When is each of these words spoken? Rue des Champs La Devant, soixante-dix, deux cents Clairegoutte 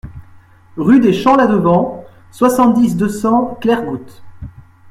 Rue 0.77 0.99
des 0.99 1.13
Champs 1.13 1.35
La 1.35 1.45
Devant, 1.45 2.03
soixante-dix, 2.31 2.95
deux 2.97 3.07
cents 3.07 3.55
Clairegoutte 3.61 4.23